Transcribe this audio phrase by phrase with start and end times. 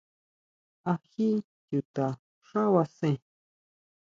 [0.91, 1.27] ¿Á jí
[1.67, 2.07] chuta
[2.47, 3.15] xábasen?